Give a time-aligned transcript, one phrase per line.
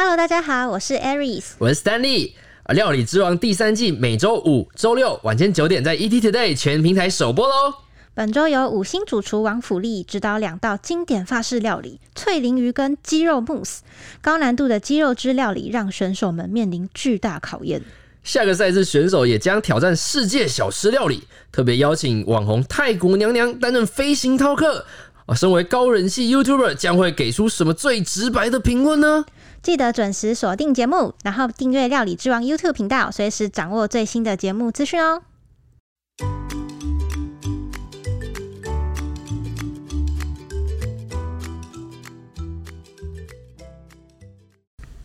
[0.00, 1.42] Hello，大家好，我是 Aries。
[1.58, 2.30] 我是 Stanley。
[2.62, 7.74] 啊，料理之王第三季每周五、周六晚间九点在 ET Today 全平台首播喽。
[8.14, 13.82] 本周由五星主厨王府力指导两道经典法式料理——脆鲮鱼跟鸡肉慕斯。
[14.22, 17.82] 高难度的鸡肉汁料理让选手们面临巨大考验。
[18.22, 24.84] 下个赛事选手也将挑战世界小吃料理，特别邀请网红泰国娘娘担任飞行饕客。
[25.28, 29.26] 啊，身为高人气 YouTuber，将会给出什么最直白的评论呢？
[29.62, 35.20] 记得准时锁定节目，然后订阅料理之王 YouTube 频道，随时掌握最新的节目资讯哦。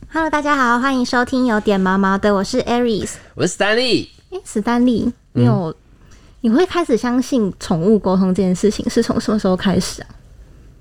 [0.09, 4.07] Hello，大家好，欢迎收听有点毛毛的，我是 Aries，我是 Stanley。
[4.29, 5.76] 哎，史丹利，你有
[6.43, 10.07] 你会开始相信宠物沟通这件事情是从什么时候开始啊？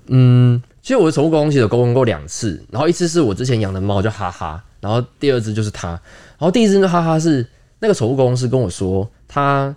[0.07, 7.47] 嗯，其实我的宠物沟通其实有沟通过两次，然后一次是我之前养的猫叫哈哈，然后第二只就是它，然后第一只哈哈是
[7.79, 9.73] 那个宠物沟通师跟我说，他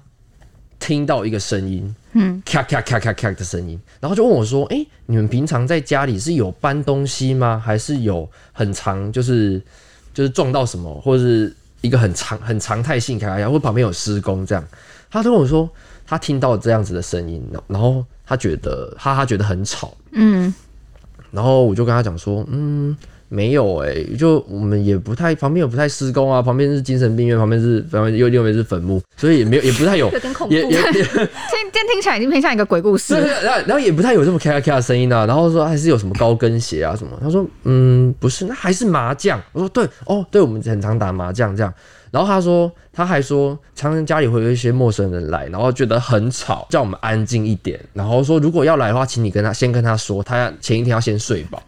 [0.81, 7.63] 听到一个声音，嗯，咔咔咔咔咔的声音，然后就问我说，哎、你们平常在家里是有搬东西吗？
[7.65, 9.63] 还是有很长就是
[10.13, 14.65] 就是撞到什么，或者是一个很常很常态性咔咔呀，或旁边有施工这样？
[15.17, 15.69] 他就跟我说，
[16.07, 19.95] 他听到这样子的声音，然然后他觉得哈哈觉得很吵。
[20.13, 20.53] 嗯，
[21.31, 22.97] 然后我就跟他讲说，嗯，
[23.29, 30.55] 没有哎、就我们也不太旁边也不太施工啊，旁边是精神病院，旁边是旁边又另外是坟墓，所以也没有也不太有， 有点恐怖。
[30.55, 31.03] 也也也 听
[31.73, 33.15] 这听起来已经偏向一个鬼故事。
[33.15, 41.75] 然后然后也不太有这么咔咔咔的声音啊，然后说还是有什么高跟鞋啊什么，他说嗯不是，那还是麻将，我说对哦对，我们很常打麻将这样，
[42.17, 51.63] 然后他说他还说常常家里会有一些陌生人来，然后觉得很吵，叫我们安静一点，然后说如果要来的话，请你跟他先跟他说，他前一天要先睡饱。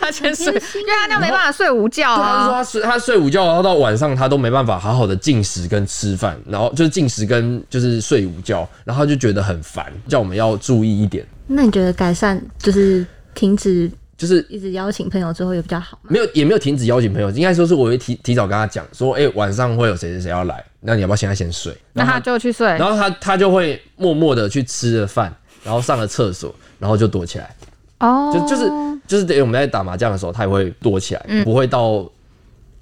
[0.00, 2.58] 他先睡，因为他这样没办法睡午觉啊，他就说啊。
[2.58, 16.08] 他睡他睡午觉，然后到晚上他都没办法好好的进食跟吃饭，然后就是进食跟就是睡午觉，然后他就觉得很烦，叫我们要注意一点，那你觉得改善就是停止就是一直邀请朋友之后也比较好吗？
[16.10, 21.76] 没有也没有停止邀请朋友，应该说是我会提提早跟他讲说，哎、晚上会有谁谁谁要来，那你要不要现在先睡？
[21.92, 22.66] 那他就去睡。
[22.66, 27.54] 然后他他就会默默的去吃了饭，然后上了厕所，然后就躲起来，
[28.00, 28.70] 哦，就就是
[29.06, 32.08] 就是等于我们在打麻将的时候，他也会躲起来，不会到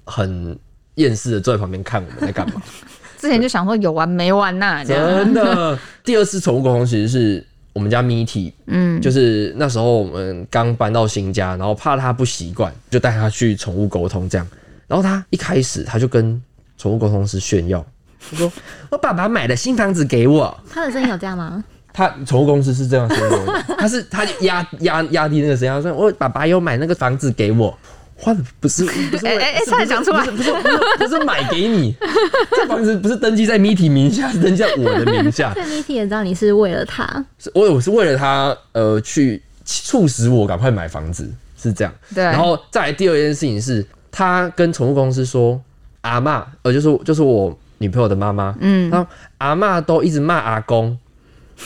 [0.05, 0.57] 很
[0.95, 2.61] 厌世的坐在旁边看我们在干嘛。
[3.17, 14.47] 之前就想说有完没完呐，真的，第二次宠物沟通其实是我们家 Mitty，嗯，就是那时候我们刚搬到新家，然后怕它不习惯，就带它去宠物沟通这样。
[14.87, 16.39] 然后他一开始他就跟
[16.77, 17.83] 宠物沟通师炫耀，
[18.29, 18.51] 他说
[18.91, 20.55] ：“我爸爸买了新房子给我。
[20.69, 27.75] 他的声音有这样吗？”他宠物公司是这样说的，他是他就压压压低那个声音，他说：“我爸爸有买那个房子给我。”
[28.23, 31.93] 换不是 不是为哎哎哎不是差点讲出来不是不是不是不是买给你，
[32.55, 35.53] 这房子不是登记在 Mitty 名下，是登记在我的名下。
[35.53, 37.03] 对 m i t 也知道你是为了他，
[37.37, 41.29] 是我我是为了他呃去促使我赶快买房子，
[41.61, 41.93] 是这样。
[42.15, 45.61] 对然后再来第二件事情是，他跟宠物公司说，
[46.01, 49.05] 阿嬷呃就是就是我女朋友的妈妈，嗯，然后
[49.39, 50.97] 阿嬷都一直骂阿公，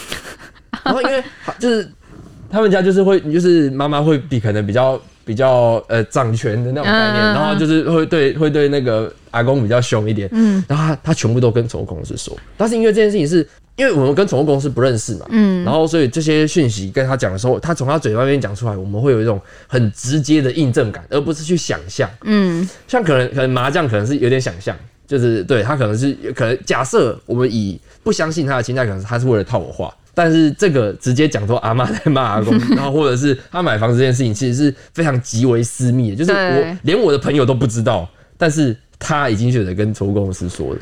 [0.84, 1.24] 然后因为
[1.59, 1.88] 就是
[2.50, 5.00] 他们家就是会就是妈妈会比可能比较。
[5.28, 13.46] 比较呃掌权的那种概念，然后就是会对会对那个阿公比较凶一点，嗯，然后他他全部都跟宠物公司说，但是因为这件事情是
[13.76, 24.74] 因为我们跟宠物公司不认识嘛，嗯，然后所以这些讯息跟他讲的时候，他从他嘴巴边讲出来，我们会有一种很直接的印证感，而不是去想象，嗯，像可能可能麻将可能是有点想象，
[25.06, 29.94] 就是对他可能是可能假设我们以不相信他的心态，可能是他是为了套我话。
[30.18, 40.80] 但是这个直接讲说阿妈在骂阿公， 然后或者是他买房子这件事情，其实是非常极为私密的，就是我连我的朋友都不知道，但是他已经选择跟宠物公司说了。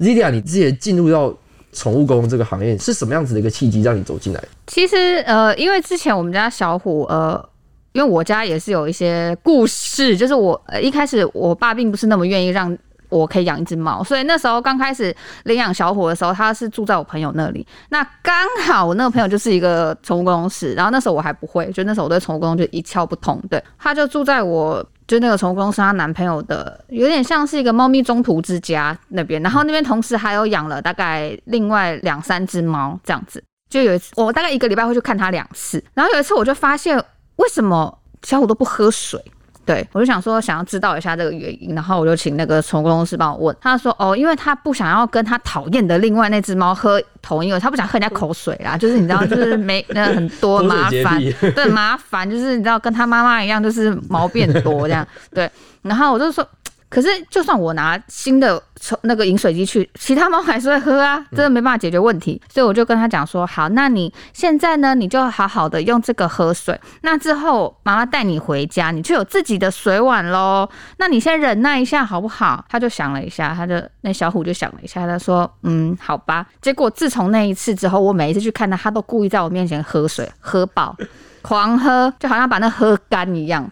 [0.00, 1.32] Zilia，你之前进入到
[1.72, 4.42] 宠物沟通这个行业是什么样子的一个契机让你走进来？
[4.66, 7.48] 其实呃，因为之前我们家小虎呃。
[7.94, 12.74] 因为我家也是有一些故事，就是我呃一开始我爸并不是那么愿意让
[13.12, 15.14] 我可以养一只猫，所以那时候刚开始
[15.44, 17.66] 领养小虎的时候，他是住在我朋友那里。
[17.90, 23.40] 那刚好我那个朋友就是一个宠物沟通师，然后那时候我还不会，就那时候我对宠物沟通就一窍不通。
[23.50, 33.42] 对，他就住在我就那个宠物公司，他男朋友的有点像是一个猫咪中途之家那边，然后那边同时还有养了大概另外两三只猫这样子。
[33.68, 37.02] 就有一次，我大概一个礼拜会去看他两次，然后有一次我就发现
[37.36, 39.18] 为什么小虎都不喝水，
[39.64, 51.22] 对我就想说想要知道一下这个原因，然后我就请那个宠物公司帮我问，他说哦，因为他不想要跟他讨厌的另外那只猫喝同一个，他不想喝人家口水啦， 就是你知道，就是没那很多麻烦，
[51.54, 55.50] 对麻烦，就是你知道跟他妈妈一样，就是毛变多这样，对，
[55.82, 56.46] 然后我就说。
[56.92, 62.38] 可是，就算我拿新的抽那个饮水机去，其他猫还是会喝啊，真的没办法解决问题。
[62.52, 66.78] 所以我就跟他讲说，好，那你现在呢，你就好好的用这个喝水。
[67.00, 70.68] 那之后妈妈带你回家，你就有自己的水碗喽。
[70.98, 72.62] 那你先忍耐一下好不好？
[72.68, 76.46] 他就想了一下，他就那小虎就想了一下，他说，嗯，好吧。
[76.60, 80.94] 结果自从那一次之后，我每一次去看他，他都故意在我面前喝水，喝饱，
[81.40, 83.66] 狂喝，就好像把那喝干一样，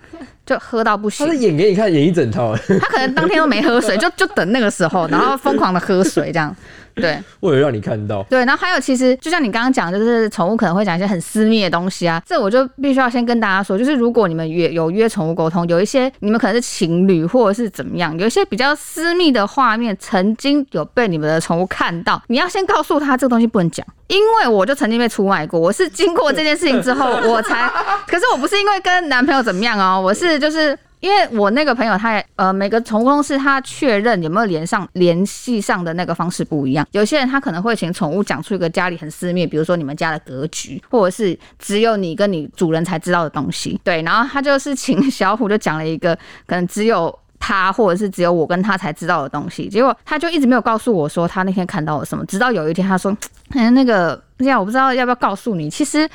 [0.50, 1.32] 就喝到不行他。
[1.32, 6.54] 是演给你看，演一整套，他可能当天都没喝水，就就等那个时候，然后疯狂的喝水这样。
[6.94, 8.22] 对 为了让你看到。
[8.24, 23.86] 对，然后还有其实就像你刚刚讲，就是宠物可能会讲一些很私密的东西啊，这我就必须要先跟大家说，就是如果你们约有约宠物沟通，有一些你们可能是情侣或者是怎么样，有一些比较私密的画面，曾经有被你们的宠物看到，你要先告诉他这个东西不能讲。
[24.08, 27.70] 因为我就曾经被出卖过，我是经过这件事情之后，我才，
[28.08, 46.14] 可是我不是因为跟男朋友怎么样哦，我是就是因为我那个朋友他也呃每个宠物公司他确认有没有连上联系上的那个方式不一样，有些人他可能会请宠物讲出一个家里很私密，比如说你们家的格局，或者是只有你跟你主人才知道的东西，对，然后他就是请小虎就讲了一个
[46.46, 47.18] 可能只有。
[47.42, 53.16] 他或者是只有我跟他才知道的东西，结果他就一直没有告诉我说他那天看到了什么，直到有一天他说
[53.56, 56.06] ：“哎，那个这样我不知道要不要告诉你，其实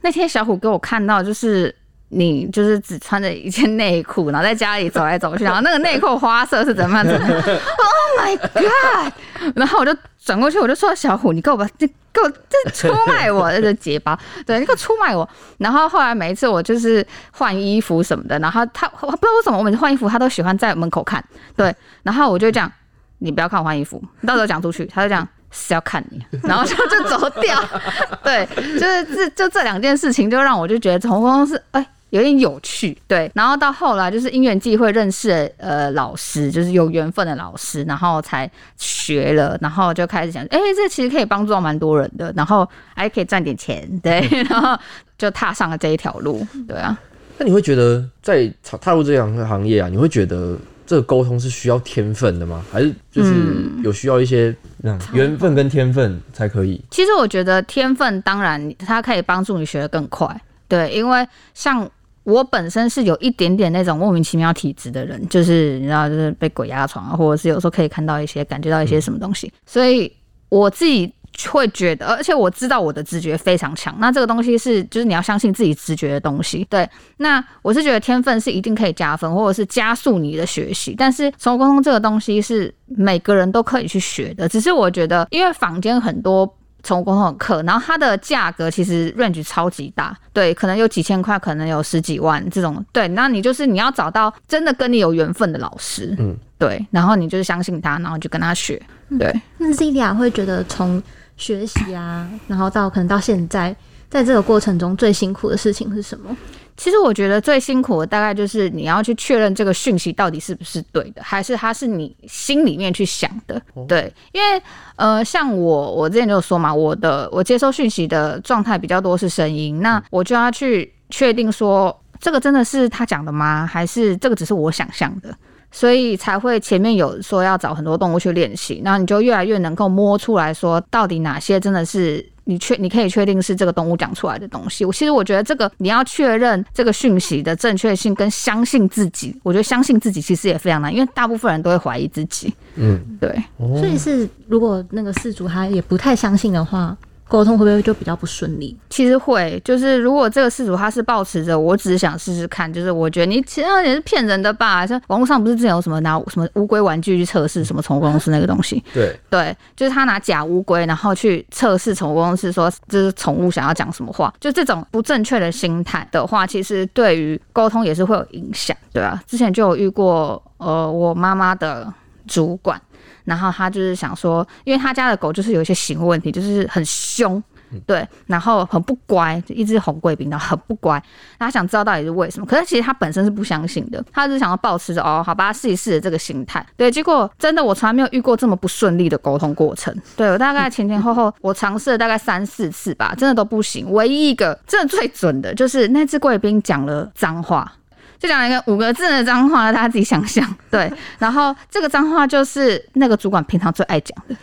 [0.00, 1.72] 那天小虎给我看到就是。”
[2.10, 7.06] 你就是只穿着一件内裤，然后在家里走来走去，然后那个内裤花色是怎么样？
[7.06, 9.12] 怎么样？Oh my god！
[9.56, 15.28] 然后我就转过去，我就说：“小虎，你给我把这给我这出卖我，这个结巴，对，你给我出卖我。”
[15.58, 21.22] 然后后来每一次我就是换衣服什么的，然后他我不知道为什么我每次换衣服他都喜欢在门口看，
[21.56, 22.70] 对，然后我就这样，
[23.18, 25.26] 你不要看我换衣服，你到时候讲出去，他就这样。
[25.54, 27.58] 是要看你， 然后就就走掉，
[28.24, 44.78] 对，就是这就这两件事情，就让我就觉得宠物公司哎有点有趣，对，然后到后来就是因缘际会认识了呃老师，就是有缘分的老师，然后才学了，然后就开始想，哎、这其实可以帮助到蛮多人的，然后还可以赚点钱，对，然后
[45.18, 46.96] 就踏上了这一条路，对啊，
[47.38, 52.64] 那你会觉得在踏踏入这样的行业啊，你会觉得这个沟通是需要天分的吗？
[52.70, 56.80] 还是就是嗯有需要一些嗯缘分跟天分才可以？
[56.90, 61.88] 其实我觉得天分当然它可以帮助你学得更快，对，因为像
[62.24, 70.12] 我本身是有一点点那种莫名其妙体质的人，就是你知道，就是被鬼压床啊，或者是有时候可以看到一些、感觉到一些什么东西，所以
[70.48, 71.12] 我自己。
[71.48, 73.94] 会觉得，而且我知道我的直觉非常强。
[73.98, 76.66] 那这个东西是，就是你要相信自己直觉的东西。
[76.70, 80.94] 对，那我是觉得天分是一定可以加分，或者是加速你的学习。
[80.96, 86.48] 但是宠物沟通这个东西是每个人都可以去学的，只是我觉得，因为坊间很多
[86.82, 98.80] 宠物沟通的课，然后它的价格其实 range 超级大，对，可能有几千块，可能有十几万这种，对，那你就是你要找到真的跟你有缘分的老师，嗯，对，然后你就是相信他，然后就跟他学，
[99.18, 101.02] 对，那 Celia 会觉得从
[101.36, 103.74] 学习啊，然后到可能到现在，
[104.08, 106.36] 在这个过程中最辛苦的事情是什么？
[106.76, 113.62] 其实我觉得最辛苦的大概就是你要去确认这个讯息到底是不是对的，还是它是你心里面去想的。
[113.86, 114.60] 对，因为
[114.96, 123.64] 呃，像我我之前就有说嘛，我的我接收讯息的状态比较多是声音，那我就要去确定说这个真的是他讲的吗？
[123.64, 125.32] 还是这个只是我想象的？
[125.74, 134.84] 所以才会前面有说要找很多动物去练习，然后你就越来越能够摸出来说到底哪些真的是你确你可以确定是这个动物讲出来的东西。
[134.84, 142.54] 我其实我觉得这个你要确认这个讯息的正确性跟相信自己，我觉得相信自己其实也非常难，因为大部分人都会怀疑自己。
[142.76, 148.76] 嗯，对，哦所以是如果那个事主他也不太相信的话，沟通会不会就比较不顺利？
[148.90, 154.86] 其实会，就是如果这个事主他是抱持着我只是想试试看，就是我觉得你其实也是骗人的吧？
[154.86, 158.82] 像网络上不是之前有什么拿什么乌龟玩具去测试什么宠物公司那个东西？
[158.92, 169.20] 对， 对，就是他拿假乌龟，然后去测试宠物公司说就是宠物想要讲什么话，就这种不正确的心态的话，其实对于沟通也是会有影响，对啊。
[169.26, 171.92] 之前就有遇过，呃，我妈妈的
[172.26, 172.80] 主管，
[173.24, 177.42] 然后他就是想说，因为他家的狗就是有一些行为问题，就是很凶。
[177.86, 181.02] 对，然后很不乖，就一只红贵宾，然后很不乖。
[181.40, 186.64] 他想知道到底是为什么，可是其实他本身是不相信的，他只是想要保持着哦，好吧，试一试的这个心态。
[186.76, 189.92] 对，结果真的我从来没有遇过这么不顺利的沟通过程。
[190.14, 193.90] 对我大概前前后后我尝试了大概三四次吧，真的都不行。
[193.90, 197.72] 唯一一个真的最准的就是那只贵宾讲了脏话。
[198.18, 200.44] 就讲了一个五个字的脏话，大家自己想象。
[200.70, 204.36] 对，然后这个脏话就是那个主管平常最爱讲的，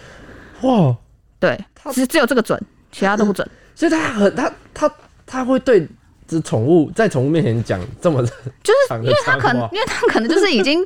[0.67, 0.95] 哇，
[1.39, 1.57] 对，
[1.91, 2.61] 只只有这个准，
[2.91, 3.47] 其他都不准。
[3.73, 4.91] 所以他很他他
[5.25, 5.87] 他会对
[6.27, 8.21] 这宠物在宠物面前讲这么
[8.63, 10.85] 就是因为他可能，因为他可能就是已经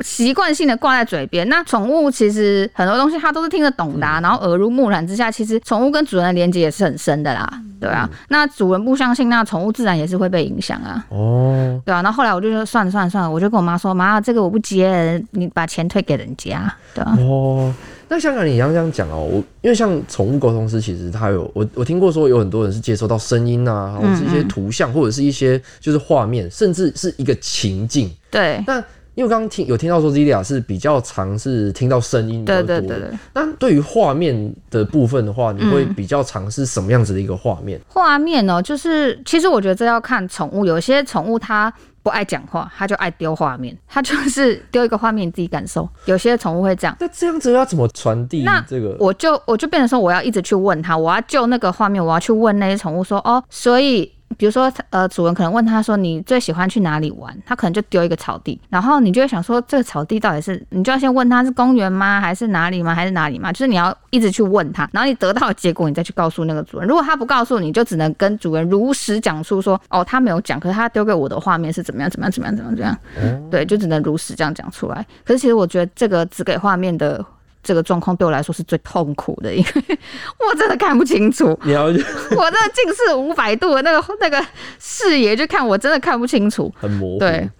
[0.00, 1.46] 习惯性的挂在嘴边。
[1.48, 8.08] 那宠物其实很多东西它都是听得懂的、啊，然后耳濡目染之下，其实宠物跟主人的连接也是很深的啦，对啊。
[8.28, 11.04] 那主人不相信，那宠物自然也是会被影响啊。
[11.08, 17.16] 哦，对啊，那后后来我就说算了算了算了，我就跟我妈说，妈，这个我不接，你把钱退给人家，对啊。
[17.20, 17.72] 哦，
[18.08, 28.10] 那香港你一样这样讲哦，我因为像宠物沟通师，其实他有我我听过说有很多人是接收到声音啊，或者是一些图像，或者是一些就是画面，甚至是一个情境。
[28.30, 28.82] 对那
[29.16, 37.80] 因为刚刚听有听到说 Zilia 是比较常是听到声音比较多的，对对对对，那对于画面的部分的话，你会比较尝试什么样子的一个画面？
[37.88, 41.72] 画面呢，就是其实我觉得这要看宠物，有些宠物它
[42.06, 45.88] 不爱讲话，他就爱丢画面，他就是丢一个画面你自己感受。
[46.04, 46.96] 有些宠物会这样。
[47.00, 48.96] 那这样子要怎么传递那这个？
[49.00, 57.36] 我就我就变成说，我要一直去问他，我要就那个画面，我要去问那些宠物说，哦，所以比如说，呃，主人可能问他说，你最喜欢去哪里玩？
[57.46, 62.20] 他可能就丢一个草地，然后你就会想说，这个草地到底是，你就要先问他是公园吗？
[62.20, 62.94] 还是哪里吗？
[62.94, 63.52] 还是哪里吗？
[63.52, 66.88] 就是你要一直去问他，然后你得到的结果，你再去告诉那个主人。
[66.88, 73.50] 如果他不告诉你，就只能跟主人如实讲述说，哦，他没有讲，可是他丢给我的画面是怎么样，怎么样，怎么样，怎么样，怎么样。
[73.50, 75.06] 对，就只能如实这样讲出来。
[75.24, 77.24] 可是其实我觉得这个只给画面的
[77.62, 79.98] 这个状况对我来说是最痛苦的，因为
[80.38, 84.44] 我真的看不清楚，你要我真的近视五百度的那个那个
[84.78, 86.72] 视野，就看我真的看不清楚。
[86.78, 87.18] 很模糊。
[87.18, 87.50] 对，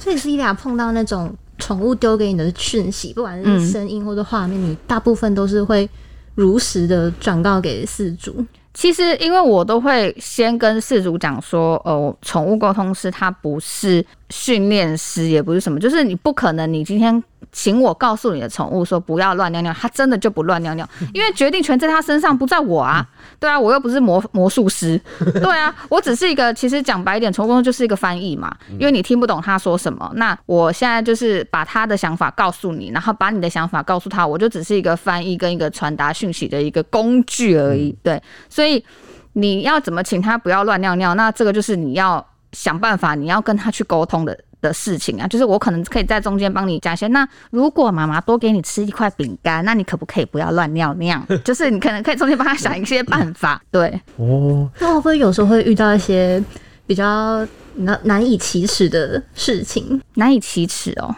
[0.00, 5.88] 所以 C 俩碰到那种宠物丢给你的讯息，不管是声音或者画面，你大部分都是会
[6.34, 8.44] 如实的转告给饲主。
[8.74, 23.06] 其实因为我都会先跟事主讲说，呃，宠物沟通师他不是训练师，也不是什么，就是你不可能你今天请我告诉你的宠物说不要乱尿尿，它真的就不乱尿尿，因为决定权在它身上，不在我啊。
[23.38, 38.82] 对啊，我又不是魔魔术师，对啊，我只是一个，其实讲白一点，宠物就是一个翻译嘛，因为你听不懂他说什么，那我现在就是把他的想法告诉你，然后把你的想法告诉他，我就只是一个翻译跟一个传达讯息的一个工具而已，对，所以
[39.34, 42.24] 你要怎么请他不要乱尿尿，那这个就是你要
[42.54, 44.38] 想办法，你要跟他去沟通的。
[44.64, 47.06] 的事情啊，就是我可能可以在中间帮你加一些。
[47.08, 51.22] 那如果妈妈多给你吃一块饼干，那你可不可以不要乱尿尿？
[51.44, 53.60] 就是你可能可以中间帮他想一些办法。
[53.70, 56.42] 对，哦，那会不会有时候会遇到一些
[56.86, 60.00] 比较难难以启齿的事情？
[60.14, 61.14] 难以启齿哦。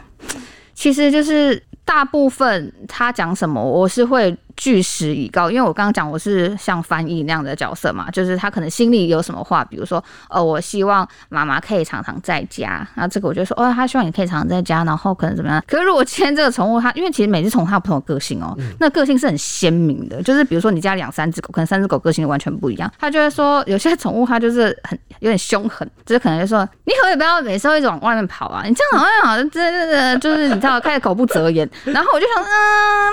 [0.75, 15.63] 其实就是大部分他讲什么，我是会据实以告，因为我刚刚讲我是像翻译那样的角色嘛，就是他可能心里有什么话，比如说，呃，我希望妈妈可以常常在家，那这个我就说，哦，他希望你可以常常在家，然后可能怎么样？
[15.67, 28.63] 可是如果今天这个宠物它，因为其实每只宠物它有不同的个性哦，那个性是很鲜明的，就是比如说你家里养三只狗，可能三只狗个性完全不一样，他就会说有些宠物它就是很有点凶狠，就是可能就说你可不可以不要每次都一直往外面跑啊？
[28.65, 32.49] 你这样好像好像这这这就是你知道开始口不择言，然后我就想，嗯、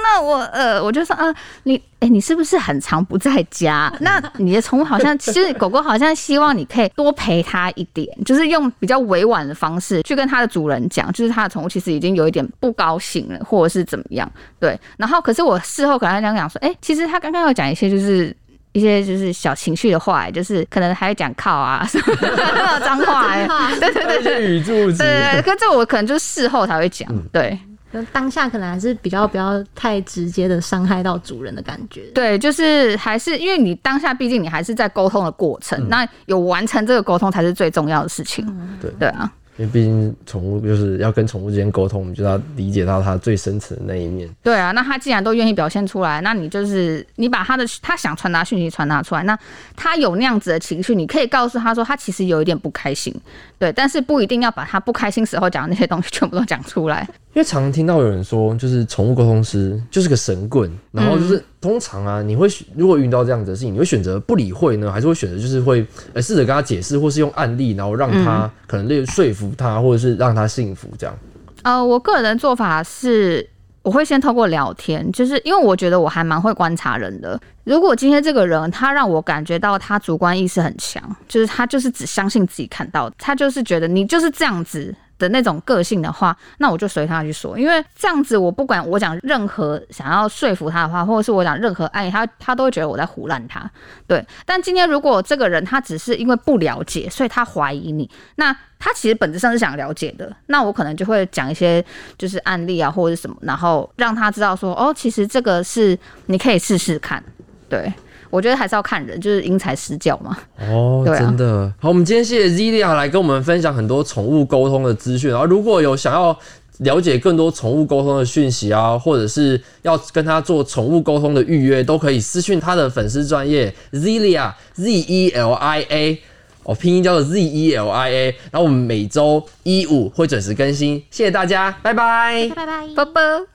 [0.04, 1.33] 那我呃我就说，呃，
[1.64, 3.92] 你哎、你是不是很常不在家？
[4.02, 14.30] 那你的宠物好像其实狗狗好像希望你可以多陪它一点，就是用比较委婉的方式去跟它的主人讲，就是它的宠物其实已经有一点不高兴了，或者是怎么样。
[14.60, 18.36] 对，然后可是我事后可能讲讲说，哎、其实他刚刚有讲一些就是。
[18.76, 23.48] 一些就是小情绪的话，就是可能还会讲靠啊什么的 脏话、哎，
[23.80, 27.73] 对对对一些语助词对对对，可是这我可能就是事后才会讲，对就
[28.12, 32.02] 当下可能还是比较不要太直接的伤害到主人的感觉。
[32.14, 38.46] 对，就是还是因为你当下毕竟你还是在沟通的过程，那有完成这个沟通才是最重要的事情，
[38.82, 44.28] 对对啊，因为毕竟宠物就是要跟宠物之间沟通，我们就要理解到它最深层的那一面。
[44.42, 49.38] 对啊，那他既然都愿意表现出来，那你就是你把他的他想传达讯息传达出来，那
[49.76, 53.14] 他有那样子的情绪，你可以告诉他说他其实有一点不开心，
[53.60, 57.08] 对，但是不一定要把他不开心时候讲的那些东西全部都讲出来。
[57.34, 71.16] 因为常听到有人说，就是宠物沟通师就是个神棍，然后就是、通常啊，你会选如果遇到这样子的事情，你会选择不理会呢，还是会选择就是会呃试着跟他解释，或是用案例，然后让他、可能例如说服他，或者是让他幸福这样。
[71.64, 73.50] 呃，我个人的做法是，
[73.82, 77.40] 我会先透过聊天，就是因为我觉得我还蛮会观察人的。
[77.64, 84.94] 如果今天这个人他让我感觉到他主观意识很强，就是他就是只相信自己看到的，他就是觉得你就是这样子。
[85.24, 93.70] 的那种个性的话，那我就随他去说，因为这样子我不管我讲任何想要说服他的话，或者是我讲任何爱他，他都会觉得我在胡乱他。
[94.06, 101.84] 对，但今天如果这个人他只是因为不了解，所以他怀疑你，那他其实本质上是想了解的，那我可能就会讲一些
[102.18, 107.24] 就是案例啊或者什么，然后让他知道说，哦，其实这个是你可以试试看。
[107.70, 107.92] 对
[108.34, 110.36] 我觉得还是要看人，就是因材施教嘛。
[110.60, 115.30] 哦，对啊真的好，我们今天谢谢 Zilia 来跟我们分享很多宠物沟通的资讯。
[115.30, 116.36] 然后如果有想要
[116.80, 126.20] 了解更多宠物沟通的讯息啊，或者是要跟他做宠物沟通的预约，都可以私讯他的粉丝专业 Zilia Z E L I A。
[126.64, 132.50] 哦，拼音叫做 Z E L I A，然后我们每周一五会准时更新，谢谢大家，拜拜。
[132.56, 132.88] 拜拜。
[132.96, 133.53] 啵啵。